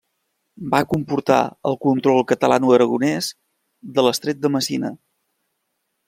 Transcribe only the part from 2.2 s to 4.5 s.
catalanoaragonès de l'Estret